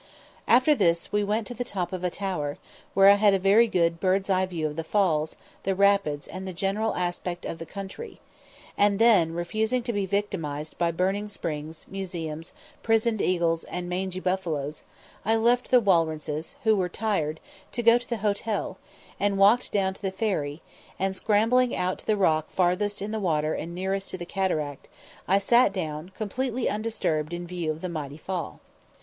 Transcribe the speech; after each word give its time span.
After 0.47 0.73
this 0.73 1.11
we 1.11 1.23
went 1.23 1.45
to 1.45 1.53
the 1.53 1.63
top 1.63 1.93
of 1.93 2.03
a 2.03 2.09
tower, 2.09 2.57
where 2.95 3.07
I 3.07 3.17
had 3.21 3.35
a 3.35 3.37
very 3.37 3.67
good 3.67 3.99
bird's 3.99 4.31
eye 4.31 4.47
view 4.47 4.65
of 4.65 4.75
the 4.75 4.83
Falls, 4.83 5.35
the 5.61 5.75
Rapids, 5.75 6.25
and 6.27 6.47
the 6.47 6.53
general 6.53 6.95
aspect 6.95 7.45
of 7.45 7.59
the 7.59 7.67
country, 7.67 8.19
and 8.75 8.97
then, 8.97 9.33
refusing 9.35 9.83
to 9.83 9.93
be 9.93 10.07
victimised 10.07 10.75
by 10.79 10.89
burning 10.89 11.27
springs, 11.29 11.85
museums, 11.87 12.51
prisoned 12.81 13.21
eagles, 13.21 13.63
and 13.65 13.87
mangy 13.87 14.19
buffaloes, 14.19 14.81
I 15.23 15.35
left 15.35 15.69
the 15.69 15.79
Walrences, 15.79 16.55
who 16.63 16.75
were 16.75 16.89
tired, 16.89 17.39
to 17.71 17.83
go 17.83 17.99
to 17.99 18.09
the 18.09 18.17
hotel, 18.25 18.79
and 19.19 19.37
walked 19.37 19.71
down 19.71 19.93
to 19.93 20.01
the 20.01 20.11
ferry, 20.11 20.63
and, 20.97 21.15
scrambling 21.15 21.75
out 21.75 21.99
to 21.99 22.07
the 22.07 22.17
rock 22.17 22.49
farthest 22.49 23.03
in 23.03 23.11
the 23.11 23.19
water 23.19 23.53
and 23.53 23.75
nearest 23.75 24.09
to 24.09 24.17
the 24.17 24.25
cataract, 24.25 24.87
I 25.27 25.37
sat 25.37 25.71
down 25.71 26.09
completely 26.17 26.67
undisturbed 26.67 27.33
in 27.35 27.45
view 27.45 27.69
of 27.69 27.81
the 27.81 27.87
mighty 27.89 28.17
fall. 28.17 28.61